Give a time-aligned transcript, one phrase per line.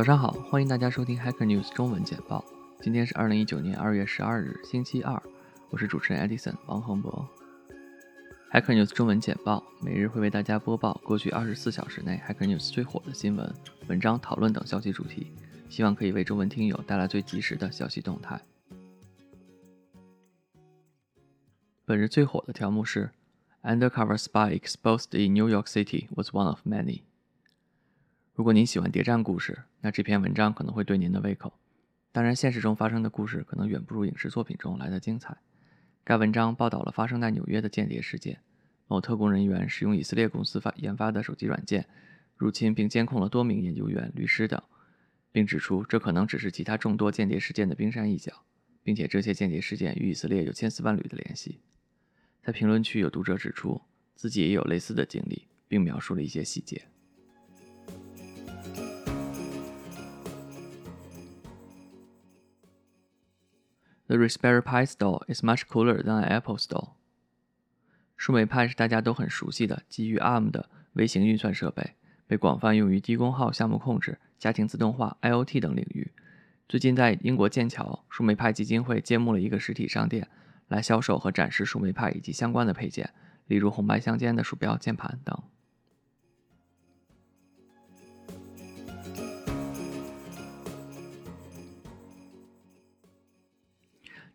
[0.00, 2.42] 早上好，欢迎大家收听 Hacker News 中文简报。
[2.80, 5.22] 今天是二零一九年二月十二日，星期二。
[5.68, 7.28] 我是主持人 Edison 王恒博。
[8.50, 13.54] Hacker News 中文简报每日会为大家播报过去二十四小时内 Hacker News 最火的新闻、
[13.88, 15.34] 文章、讨论等消息主题，
[15.68, 18.40] 希望可以为中文听友带来最及时的消息动态。
[21.84, 23.10] 本日最火的条目是
[23.62, 27.02] Undercover Spy Exposed in New York City was one of many。
[28.40, 31.52] 如果您喜欢谍战故事，那这篇文章可能会对您的胃口。
[32.10, 35.36] 当然，现实中发生的故事可能远不如影视作品中来的精彩。
[36.04, 38.40] 该文章报道了发生在纽约的间谍事件：
[38.86, 41.86] 某特工人员使用以色列公司发研发的手机软件
[42.34, 44.62] 入侵并监控了多名研究员、律师等，
[45.30, 48.32] 并指出这可能只是其他众多间谍事件的冰山一角，
[48.82, 51.60] 并且这些间谍事件与以色列有千丝万缕的联系。
[52.42, 53.82] 在评论区，有读者指出
[54.14, 56.86] 自己也有类似的经历，并描述了一些细节。
[64.10, 66.94] The Raspberry Pi Store is much cooler than an Apple Store。
[68.16, 71.94] 树莓派是大家都很熟悉的基于 ARM 的微型运算设备，
[72.26, 76.10] 被广泛用于低功耗项目控制、家庭自动化、IoT 等领域。
[76.68, 80.26] 最近在英国剑桥，树莓派基金会揭幕了一个实体商店，
[80.66, 83.14] 来销售和展示树莓派以及相关的配件，
[83.46, 85.40] 例如红白相间的鼠标、键盘等。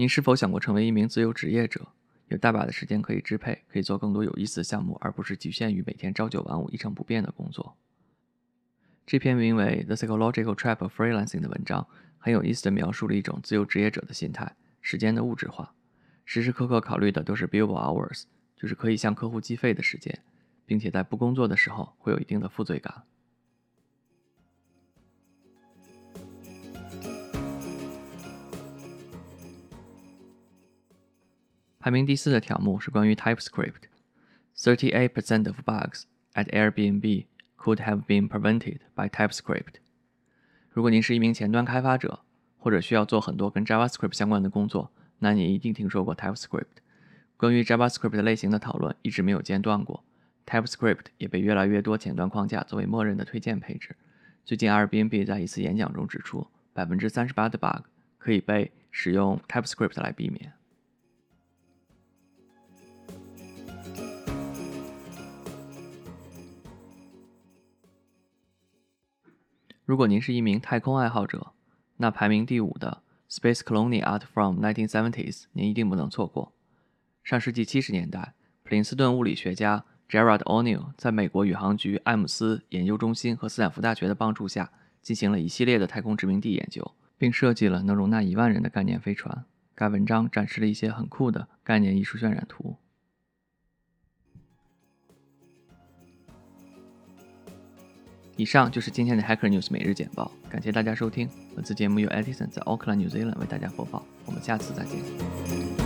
[0.00, 1.88] 您是否想过成为一名自由职业者？
[2.28, 7.76] 有大把的时间可以支配，可以做更多有意思的项目，而不是局限于每天朝九晚五、一成不变的工作。
[9.04, 15.74] 这篇名为《The Psychological Trap of Freelancing》的文章，很有意思地描述了一种自由职业者的心态：时间的物质化，
[16.24, 18.22] 时时刻刻考虑的都是 billable hours，
[18.56, 20.20] 就是可以向客户计费的时间，
[20.64, 23.02] 并且在不工作的时候会有一定的负罪感。
[31.80, 33.88] 排名第四的条目是关于 TypeScript。
[34.54, 36.02] Thirty-eight percent of bugs
[36.34, 37.24] at Airbnb
[37.56, 39.76] could have been prevented by TypeScript。
[40.68, 42.20] 如果您是一名前端开发者，
[42.58, 46.66] 或者需要做很多跟 JavaScript 相关的工作，那你一定听说过 TypeScript。
[47.38, 50.04] 关于 JavaScript 类型的讨论一直没有间断过
[50.44, 53.96] ，TypeScript 也被越来越多前端框架作为默认的推荐配置。
[54.44, 57.86] 最近，Airbnb 在一次演讲中指出，百分之三十八的 bug
[58.18, 60.52] 可以被使用 TypeScript 来避免。
[69.90, 71.50] 如果您是一名太空爱好者，
[71.96, 73.02] 那排名第五的
[73.36, 75.12] 《Space Colony Art from 1970s》
[75.52, 76.52] 您一定不能错过。
[77.24, 84.70] 上世纪七十年代，普林斯顿物理学家 Gerard O'Neill 在美国宇航局艾姆斯研究中心和斯坦福大学的帮助下，
[85.02, 89.44] 进行了一系列的太空殖民地研究，并设计了能容纳一万人的概念飞船。
[89.74, 92.76] 该文章展示了一些很酷的概念艺术渲染图。
[98.40, 101.28] 以上就是今天的 Hacker News 每日简报，感谢大家收听。
[101.54, 104.02] 本次节目由 Edison 在 Auckland New Zealand 为大家播报。
[104.24, 105.79] 我们下次再见。